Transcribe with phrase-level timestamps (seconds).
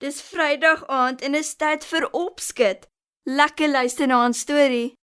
[0.00, 2.86] Dis Vrydag aand en is tyd vir opskud.
[3.28, 4.96] Lekker luister na 'n storie.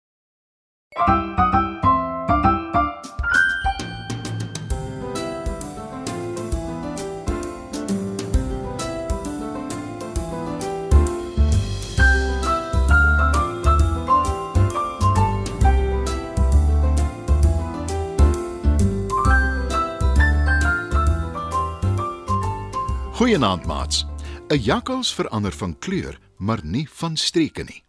[23.18, 24.17] Goeienaand maats.
[24.50, 27.84] 'n Jakkals verander van kleur, maar nie van streke nie.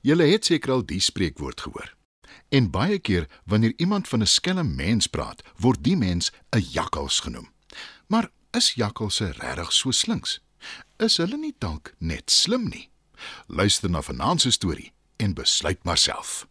[0.00, 1.94] Julle het seker al die spreekwoord gehoor.
[2.48, 7.20] En baie keer wanneer iemand van 'n skelm mens praat, word die mens 'n jakkals
[7.20, 7.52] genoem.
[8.06, 10.40] Maar is jakkalse regtig so slinks?
[10.96, 12.88] Is hulle nie dalk net slim nie?
[13.46, 16.46] Luister na vanaand se storie en besluit maar self.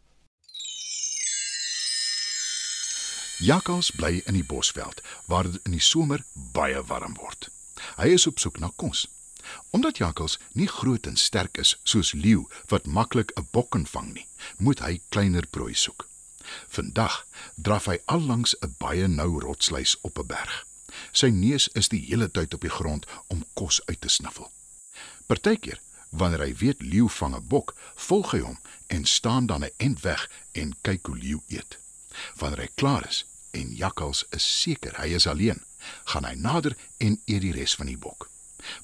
[3.38, 7.50] Jakkals bly in die bosveld waar dit in die somer baie warm word.
[7.96, 9.19] Hy is op soek na kos.
[9.70, 14.14] Omdat jakkals nie groot en sterk is soos leeu wat maklik 'n bok kan vang
[14.14, 16.08] nie, moet hy kleiner prooi soek.
[16.68, 20.66] Vandag draf hy allangs 'n baie nou rotsluis op 'n berg.
[21.12, 24.52] Sy neus is die hele tyd op die grond om kos uit te snuffel.
[25.28, 29.76] Partykeer, wanneer hy weet leeu vang 'n bok, volg hy hom en staan dan 'n
[29.78, 31.78] end weg en kyk hoe leeu eet.
[32.36, 35.62] Wanneer hy klaar is en jakkals is seker hy is alleen,
[36.04, 38.30] gaan hy nader en eet die res van die bok.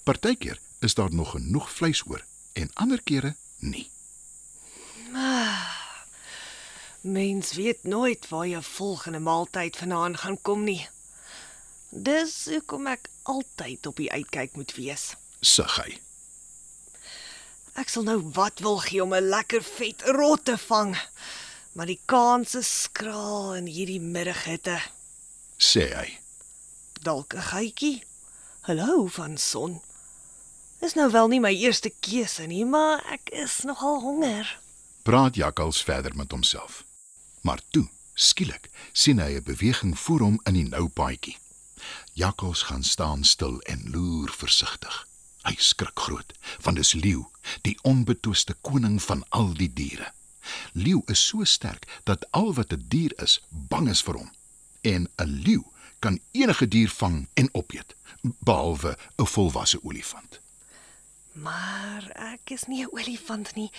[0.03, 3.89] Partykeer is daar nog genoeg vleis oor en ander kere nie.
[7.01, 10.87] Mens weet nooit waar jou volgende maaltyd vanaand gaan kom nie.
[11.89, 15.13] Dis hoekom ek altyd op die uitkyk moet wees.
[15.39, 15.99] Sug hy.
[17.75, 20.97] Ek sal nou wat wil gee om 'n lekker vet rot te vang.
[21.73, 24.81] Maar die kans is skraal in hierdie middaghitte.
[25.57, 26.19] sê hy.
[27.01, 27.41] Dalk 'n
[28.65, 29.81] Hallo van son.
[30.79, 34.47] Dis nou wel nie my eerste keuse nie, maar ek is nogal honger.
[35.05, 36.79] Praat jakkals verder met homself.
[37.45, 41.37] Maar toe, skielik, sien hy 'n beweging voor hom in die nou paadjie.
[42.13, 45.07] Jakkals gaan staan stil en loer versigtig.
[45.43, 47.21] Hy skrik groot, want dis leeu,
[47.61, 50.09] die onbetwiste koning van al die diere.
[50.73, 54.31] Leeu is so sterk dat al wat 'n die dier is, bang is vir hom.
[54.81, 55.74] En 'n leeu
[56.05, 60.39] kan enige dier vang en opeet, behalwe 'n volwasse olifant.
[61.31, 63.71] Maar ek is nie 'n olifant nie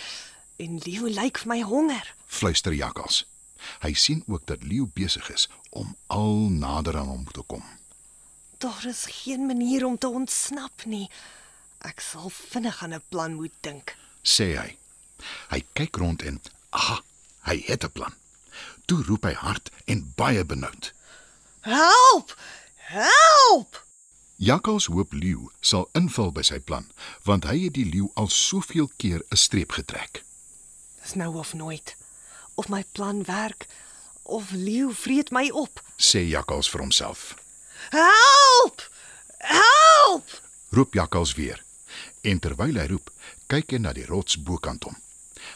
[0.56, 2.15] en leeu lyk vir my honger.
[2.26, 3.26] Fluister jakkals.
[3.81, 7.62] Hy sien ook dat leeu besig is om al nader aan hom te kom.
[8.59, 11.10] Daar is geen manier om te ontsnap nie.
[11.78, 13.97] Ek sal vinnig aan 'n plan moet dink.
[14.22, 14.78] sê hy.
[15.48, 17.03] Hy kyk rond en aha,
[17.41, 18.15] hy het 'n plan.
[18.84, 20.95] Toe roep hy hard en baie benoud.
[21.66, 22.37] Help!
[22.77, 23.84] Help!
[24.37, 26.84] Jakkals hoop leeu sal inval by sy plan,
[27.27, 30.22] want hy het die leeu al soveel keer 'n streep getrek.
[31.03, 31.97] Dis nou of nooit.
[32.54, 33.66] Of my plan werk
[34.22, 35.82] of leeu vreet my op.
[35.97, 37.34] sê Jakkals vir homself.
[37.91, 38.91] Help!
[39.38, 40.43] Help!
[40.71, 41.65] Roep Jakkals weer.
[42.21, 43.10] En terwyl hy roep,
[43.47, 44.97] kyk hy na die rots bokant hom.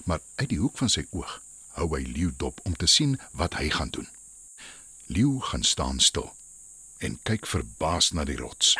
[0.05, 1.43] Maar uit die hoek van sy oog
[1.79, 4.09] hou hy leeu dop om te sien wat hy gaan doen.
[5.11, 6.31] Leeu gaan staan stil
[6.99, 8.77] en kyk verbaas na die rots.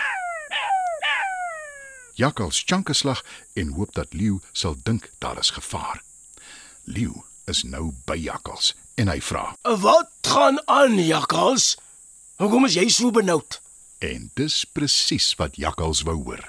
[2.15, 3.23] Jakkals chunke slag
[3.59, 6.03] en hoop dat leeu sal dink daar is gevaar.
[6.85, 11.75] Leeu is nou by Jakkals en hy vra: Wat gaan aan, jakkals?
[12.39, 13.59] Hoekom is jy so benoud?
[13.99, 16.47] En dis presies wat Jakkals wou hoor,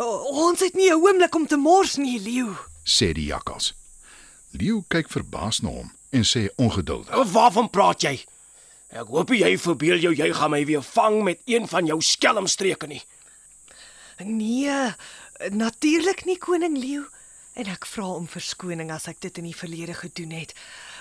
[0.00, 0.04] O,
[0.48, 2.56] ons het nie 'n oomblik om te mors nie, leeu.
[2.84, 3.74] sê die Jakkals.
[4.50, 8.24] Leeu kyk verbaas na hom en sê ongeduldig: Waarvan praat jy?
[8.90, 12.88] Ek hoop jy verbeel jou jy gaan my weer vang met een van jou skelmstreke
[12.90, 13.02] nie.
[14.26, 14.94] Nee,
[15.54, 17.04] natuurlik nie koning leeu.
[17.54, 20.54] En ek vra om verskoning as ek dit in die verlede gedoen het.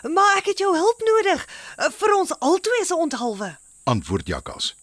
[0.03, 3.55] Maar ek het jou hulp nodig eh, vir ons albei se onthaalwe.
[3.89, 4.75] Antwoord Jakkals.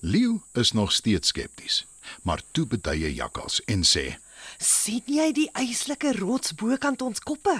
[0.00, 1.84] Leeu is nog steeds skepties,
[2.22, 4.18] maar toe beduie Jakkals en sê:
[4.58, 7.54] sien jy die eislike rots bokant ons koppe?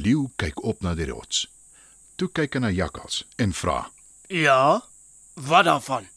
[0.00, 1.46] Leeu kyk op na die rots.
[2.16, 3.84] Toe kyk hy na Jakkals en vra:
[4.26, 4.84] Ja?
[5.34, 6.08] Wat daarvan?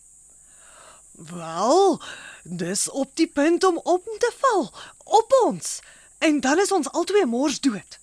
[1.11, 2.01] Wel,
[2.43, 4.73] dis op die punt om om te val
[5.03, 5.79] op ons.
[6.17, 7.99] En dan is ons albei mors dood.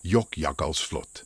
[0.00, 1.24] "Jok Jakkals vlot."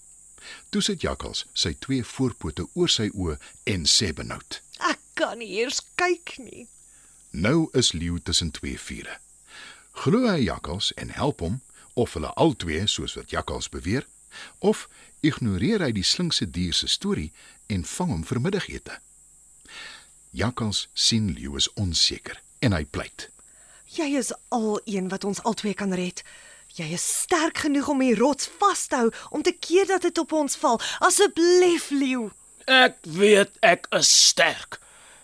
[0.68, 5.48] Toe sit Jakkals sy twee voorpote oor sy oë en sê benoud: Ek kan nie
[5.60, 6.68] eers kyk nie.
[7.30, 9.18] "Nou is Leeu tussen twee vure.
[9.92, 11.62] Glo hy Jakkals en help hom
[11.94, 14.06] of hulle albei soos wat Jakkals beweer,
[14.58, 14.88] of
[15.20, 17.32] ignoreer hy die slinkse dier se storie
[17.66, 18.98] en vang hom vir middagete.
[20.30, 23.28] Jakkals sien leeu is onseker en hy pleit.
[23.96, 26.22] Jy is al een wat ons albei kan red.
[26.76, 30.18] Jy is sterk genoeg om die rots vas te hou om te keer dat dit
[30.20, 30.80] op ons val.
[31.00, 32.28] Asseblief, leeu.
[32.68, 34.76] Ek weet ek is sterk.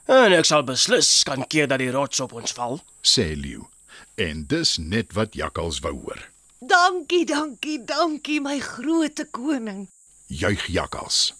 [0.09, 2.81] En ek sal beslis kan keer dat die rots op ons val.
[3.05, 3.69] sê leeu.
[4.17, 6.21] En dis net wat jakkals wou hoor.
[6.69, 9.89] Dankie, dankie, dankie my groote koning.
[10.27, 11.35] Juig jakkals.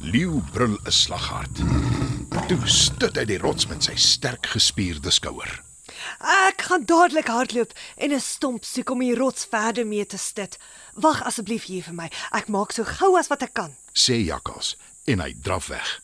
[0.00, 1.56] Leeu brul 'n slaghard.
[2.48, 5.62] Toe stut hy die rots met sy sterk gespierde skouer.
[6.20, 10.58] Ek gaan dadelik hardloop en 'n stomp soek om die rots verder mee te stit.
[10.94, 12.10] Wag asseblief hier vir my.
[12.32, 13.76] Ek maak so gou as wat ek kan.
[13.92, 16.00] sê jakkals en hy draf weg.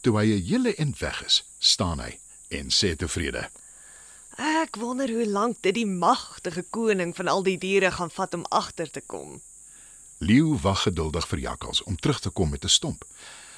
[0.00, 2.18] Toe hy 'n hele end weg is, staan hy
[2.50, 3.50] en sê tevrede:
[4.36, 8.44] Ek wonder hoe lank dit die magtige koning van al die diere gaan vat om
[8.48, 9.40] agter te kom.
[10.18, 13.04] Leeu wag geduldig vir jakkals om terug te kom met 'n stomp.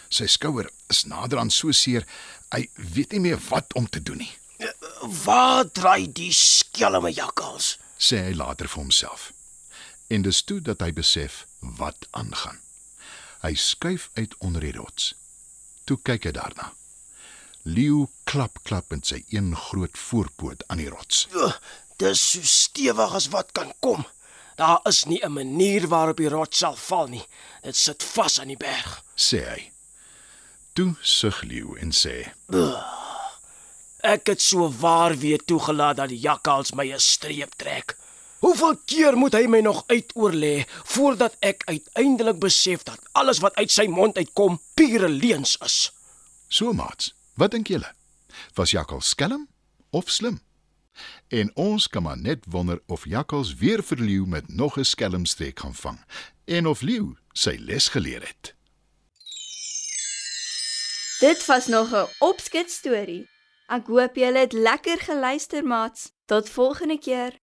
[0.09, 2.07] Sy skouer is nader aan so seer,
[2.51, 4.33] hy weet nie meer wat om te doen nie,
[5.25, 7.79] Waar draai die skelme jakkals?
[7.99, 9.33] sê hy later vir homself.
[10.09, 12.59] En dis toe dat hy besef wat aangaan.
[13.43, 15.15] Hy skuif uit onder die rots.
[15.85, 16.73] Toe kyk hy daarna.
[17.65, 21.25] Leeu klap klap met sy een groot voorpoot aan die rots.
[21.33, 21.53] Uh,
[21.97, 24.05] dis so stewig as wat kan kom.
[24.61, 27.25] Daar is nie 'n manier waarop die rots sal val nie.
[27.63, 29.03] Dit sit vas aan die berg.
[29.17, 29.73] sê hy.
[30.73, 32.33] Toe sug Leeu en sê:
[34.01, 37.97] Ek het so waar weer toegelaat dat die jakkals my 'n streep trek.
[38.39, 43.71] Hoeveel keer moet hy my nog uitoorlê voordat ek uiteindelik besef dat alles wat uit
[43.71, 45.93] sy mond uitkom pure leuns is?
[46.49, 47.95] "So maats, wat dink julle?
[48.55, 49.49] Was jakkals skelm
[49.91, 50.41] of slim?"
[51.29, 55.61] En ons kan maar net wonder of jakkals weer vir leeu met nog 'n skelmstreek
[55.61, 56.05] gaan vang
[56.45, 58.55] en of leeu sy les geleer het.
[61.19, 63.29] Dit was nog 'n opskets storie.
[63.67, 66.13] Ek hoop julle het lekker geluister, maats.
[66.25, 67.44] Tot volgende keer.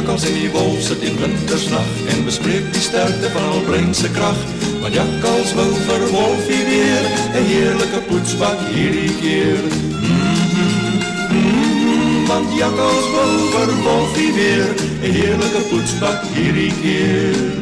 [0.00, 4.08] Jakkals en die wolf sit in wintersnag en bespreek die sterkte van al brein se
[4.16, 4.38] krag.
[4.80, 7.04] Want jakkals wou vir wolfie weer
[7.36, 9.60] 'n heerlike poetsbak hierdie keer.
[10.00, 10.88] Mhm,
[11.36, 14.68] mhm, Want jakkals wou vir wolfie weer
[15.02, 17.60] 'n heerlike poetsbak hierdie keer.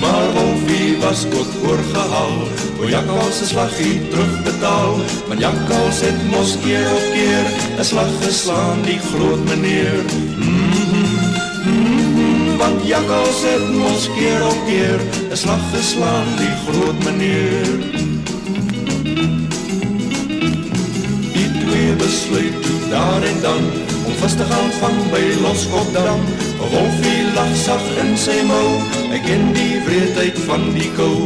[0.00, 2.36] Maar Wolfie was ook oorgehaal
[2.80, 4.96] O jakkals se slaggie terugbetaal
[5.28, 7.44] Want jakkals het mos keer op keer
[7.78, 9.98] 'n slag geslaan die groot meneer
[12.64, 15.00] Want jakkals het mos keer op keer
[15.32, 17.72] 'n slag geslaan die groot meneer
[21.36, 23.62] Die twee besluit toe daar en dan
[24.06, 26.20] om vas te gaan vang by Loskopdam.
[26.60, 28.68] 'n Wolfie lag sag in sy mou,
[29.12, 31.16] hy ken die wreedheid van die kou.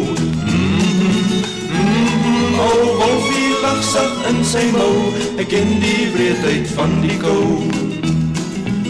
[0.44, 1.34] Mhm,
[1.74, 2.70] mhm, O
[3.00, 4.96] Wolfie lag sag in sy mou,
[5.38, 7.87] hy ken die wreedheid van die kou.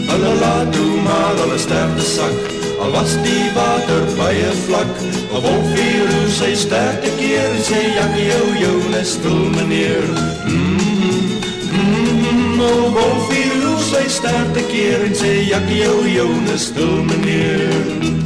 [0.09, 2.37] Hulle laat toe maar hulle sterkte sak.
[2.81, 4.93] Al was die water baie vlak.
[5.33, 7.51] 'n Wolfie roer sy sterkte keer.
[7.69, 10.07] Sê jakkie jou jou is stil meneer.
[10.45, 11.29] Mm,
[11.73, 15.05] mm, O Wolfie roer sy sterkte keer.
[15.07, 18.18] En sê jakkie jou jou is stil meneer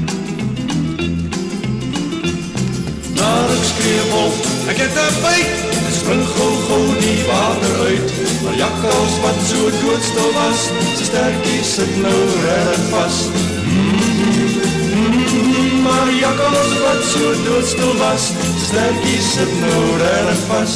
[3.64, 5.52] Maar ek het 'n byt.
[5.88, 8.08] Ek spring gou gou die water uit.
[8.44, 10.60] Maar jakkals wat so doodstil was,
[10.98, 13.18] sy stertjie sit nou reg vas.
[13.72, 14.02] Mm,
[15.00, 18.24] mm, maar jakkals wat so doodstil was,
[18.60, 20.76] sy stertjie sit nou reg vas.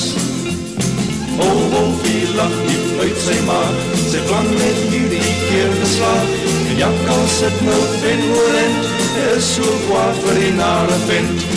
[1.39, 3.75] O wolfie lag diep uit sy maag,
[4.12, 6.27] sy plan het hierdie keer geslaag.
[6.70, 8.84] En jakkals sit nou ven oorend,
[9.36, 11.56] is so kwaad vir die nare vent.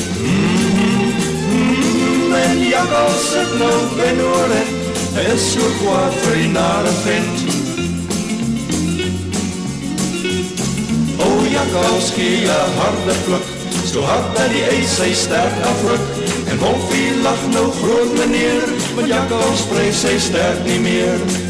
[2.81, 4.69] En jakkals sit nou ven oorend,
[5.21, 7.43] is so kwaad vir die nare vent.
[11.21, 13.47] O jakkals gee 'n harde pluk,
[13.85, 16.09] so hard dat die ys sy sterk afruk.
[16.49, 21.50] En Wolfie lag nou groot meneer, want jakkals prys sy sterk nie meer.